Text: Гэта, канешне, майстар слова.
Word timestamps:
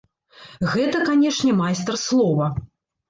Гэта, 0.71 0.97
канешне, 1.11 1.51
майстар 1.63 1.95
слова. 2.09 2.51